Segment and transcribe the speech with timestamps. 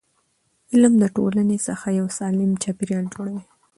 [0.71, 3.43] علم د ټولنې څخه یو سالم چاپېریال جوړوي.